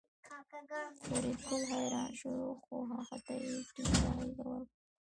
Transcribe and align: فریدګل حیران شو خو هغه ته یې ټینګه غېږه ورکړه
فریدګل 1.03 1.63
حیران 1.71 2.09
شو 2.19 2.33
خو 2.63 2.75
هغه 2.91 3.17
ته 3.25 3.33
یې 3.43 3.53
ټینګه 3.73 4.09
غېږه 4.15 4.43
ورکړه 4.49 4.69